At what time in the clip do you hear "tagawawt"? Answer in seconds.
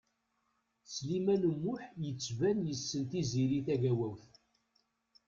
3.65-4.31